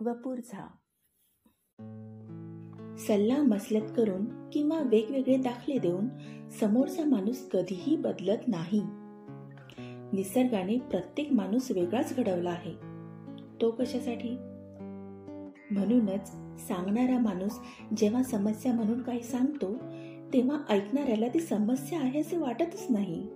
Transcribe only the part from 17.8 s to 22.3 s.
जेव्हा समस्या म्हणून काही सांगतो तेव्हा ऐकणाऱ्याला ती समस्या आहे